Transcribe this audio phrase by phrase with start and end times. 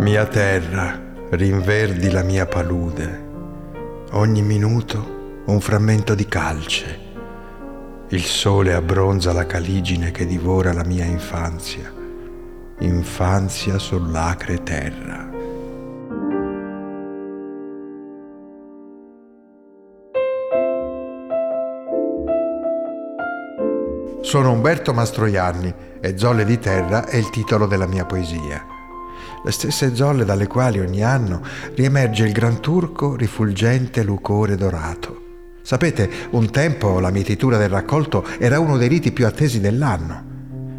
[0.00, 3.28] Mia terra, rinverdi la mia palude.
[4.12, 6.98] Ogni minuto un frammento di calce.
[8.08, 11.92] Il sole abbronza la caligine che divora la mia infanzia.
[12.78, 15.28] Infanzia sull'acre terra.
[24.22, 28.69] Sono Umberto Mastroianni e Zolle di Terra è il titolo della mia poesia.
[29.42, 31.42] Le stesse zolle dalle quali ogni anno
[31.74, 35.28] riemerge il gran turco rifulgente lucore dorato.
[35.62, 40.28] Sapete, un tempo la mietitura del raccolto era uno dei riti più attesi dell'anno.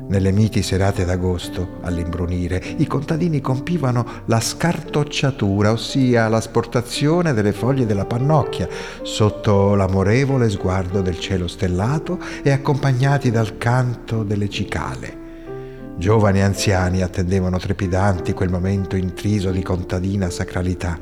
[0.10, 8.04] Nelle miti serate d'agosto, all'imbrunire, i contadini compivano la scartocciatura, ossia l'asportazione delle foglie della
[8.04, 8.68] pannocchia,
[9.04, 15.21] sotto l'amorevole sguardo del cielo stellato e accompagnati dal canto delle cicale.
[16.02, 20.98] Giovani e anziani attendevano trepidanti quel momento intriso di contadina sacralità.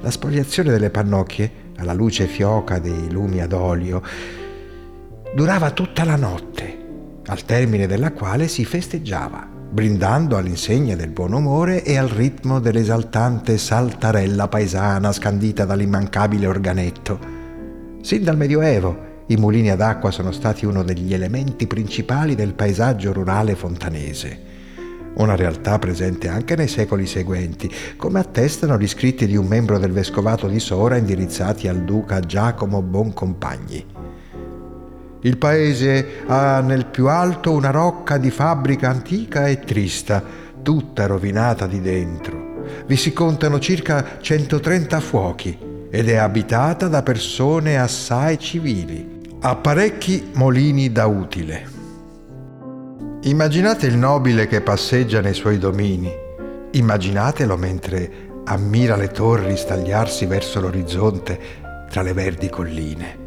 [0.00, 4.02] La spoliazione delle pannocchie, alla luce fioca dei lumi ad olio,
[5.34, 6.78] durava tutta la notte
[7.26, 13.58] al termine della quale si festeggiava, brindando all'insegna del buon umore e al ritmo dell'esaltante
[13.58, 17.18] saltarella paesana scandita dall'immancabile organetto.
[18.00, 23.12] Sin dal Medioevo i mulini ad acqua sono stati uno degli elementi principali del paesaggio
[23.12, 24.50] rurale fontanese
[25.14, 29.92] una realtà presente anche nei secoli seguenti, come attestano gli scritti di un membro del
[29.92, 33.86] vescovato di Sora indirizzati al duca Giacomo Boncompagni.
[35.20, 40.22] Il paese ha nel più alto una rocca di fabbrica antica e trista,
[40.62, 42.50] tutta rovinata di dentro.
[42.86, 49.20] Vi si contano circa 130 fuochi ed è abitata da persone assai civili.
[49.40, 51.68] Ha parecchi molini da utile.
[53.24, 56.10] Immaginate il nobile che passeggia nei suoi domini.
[56.70, 58.10] Immaginatelo mentre
[58.44, 61.38] ammira le torri stagliarsi verso l'orizzonte
[61.90, 63.18] tra le verdi colline.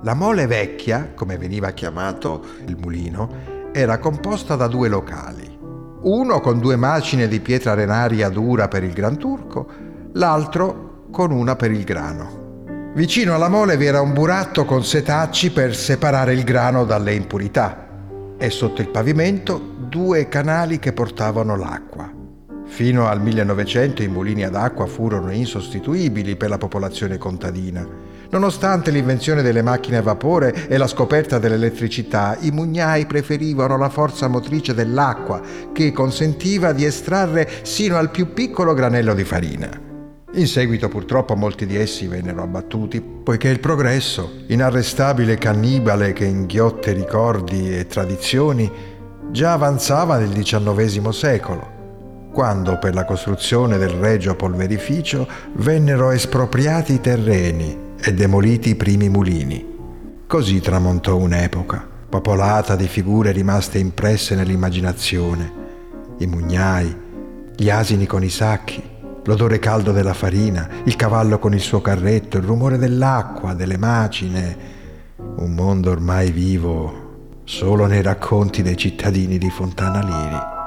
[0.00, 5.58] La mole vecchia, come veniva chiamato il mulino, era composta da due locali.
[6.04, 9.68] Uno con due macine di pietra arenaria dura per il Gran Turco,
[10.12, 12.90] l'altro con una per il grano.
[12.94, 17.86] Vicino alla mole vi era un buratto con setacci per separare il grano dalle impurità
[18.36, 19.56] e sotto il pavimento
[19.88, 22.10] due canali che portavano l'acqua.
[22.64, 27.86] Fino al 1900 i mulini ad acqua furono insostituibili per la popolazione contadina
[28.32, 34.26] Nonostante l'invenzione delle macchine a vapore e la scoperta dell'elettricità, i mugnai preferivano la forza
[34.26, 39.91] motrice dell'acqua, che consentiva di estrarre sino al più piccolo granello di farina.
[40.34, 46.92] In seguito purtroppo molti di essi vennero abbattuti, poiché il progresso, inarrestabile cannibale che inghiotte
[46.92, 48.70] ricordi e tradizioni,
[49.30, 57.00] già avanzava nel XIX secolo, quando per la costruzione del regio polverificio vennero espropriati i
[57.02, 59.62] terreni e demoliti i primi mulini.
[60.26, 65.52] Così tramontò un'epoca, popolata di figure rimaste impresse nell'immaginazione,
[66.20, 66.96] i mugnai,
[67.54, 68.82] gli asini con i sacchi,
[69.24, 74.56] l'odore caldo della farina, il cavallo con il suo carretto, il rumore dell'acqua, delle macine,
[75.16, 80.61] un mondo ormai vivo solo nei racconti dei cittadini di Fontana Liri.